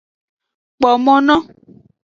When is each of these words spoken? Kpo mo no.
Kpo 0.77 0.89
mo 1.05 1.15
no. 1.27 1.35